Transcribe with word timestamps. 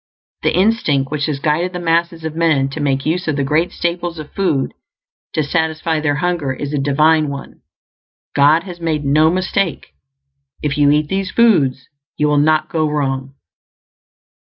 The 0.41 0.51
instinct 0.57 1.11
which 1.11 1.27
has 1.27 1.37
guided 1.37 1.73
the 1.73 1.79
masses 1.79 2.23
of 2.23 2.35
men 2.35 2.69
to 2.69 2.79
make 2.79 3.05
use 3.05 3.27
of 3.27 3.35
the 3.35 3.43
great 3.43 3.71
staples 3.71 4.17
of 4.17 4.33
food 4.33 4.71
to 5.33 5.43
satisfy 5.43 5.99
their 5.99 6.15
hunger 6.15 6.53
is 6.53 6.73
a 6.73 6.79
divine 6.79 7.29
one. 7.29 7.61
God 8.35 8.63
has 8.63 8.81
made 8.81 9.05
no 9.05 9.29
mistake; 9.29 9.93
if 10.63 10.75
you 10.75 10.89
eat 10.89 11.07
these 11.07 11.29
foods 11.29 11.87
you 12.17 12.27
will 12.27 12.39
not 12.39 12.67
go 12.67 12.89
wrong. 12.89 13.35